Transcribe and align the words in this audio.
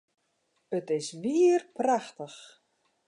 It 0.77 0.87
is 0.97 1.07
wier 1.21 1.61
prachtich! 1.77 2.39